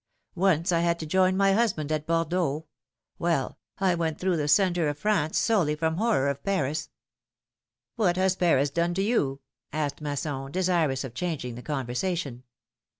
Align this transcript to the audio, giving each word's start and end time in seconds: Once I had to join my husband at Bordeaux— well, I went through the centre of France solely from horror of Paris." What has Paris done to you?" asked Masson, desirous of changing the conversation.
Once 0.33 0.71
I 0.71 0.79
had 0.79 0.97
to 1.01 1.05
join 1.05 1.37
my 1.37 1.53
husband 1.53 1.91
at 1.91 2.07
Bordeaux— 2.07 2.65
well, 3.19 3.59
I 3.77 3.93
went 3.93 4.17
through 4.17 4.35
the 4.37 4.47
centre 4.47 4.87
of 4.89 4.97
France 4.97 5.37
solely 5.37 5.75
from 5.75 5.97
horror 5.97 6.27
of 6.27 6.41
Paris." 6.43 6.89
What 7.97 8.17
has 8.17 8.35
Paris 8.35 8.71
done 8.71 8.95
to 8.95 9.03
you?" 9.03 9.41
asked 9.71 10.01
Masson, 10.01 10.51
desirous 10.51 11.03
of 11.03 11.13
changing 11.13 11.53
the 11.53 11.61
conversation. 11.61 12.41